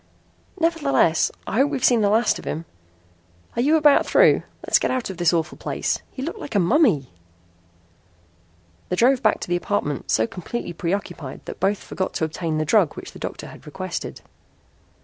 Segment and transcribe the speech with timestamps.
[0.59, 2.65] "Nevertheless I hope we've seen the last of him.
[3.55, 4.41] Are you about through?
[4.65, 5.99] Let's get out of this awful place.
[6.09, 7.13] He looked like a mummy!"
[8.89, 12.65] They drove back to the apartment so completely preoccupied that both forgot to obtain the
[12.65, 14.21] drug which the doctor had requested.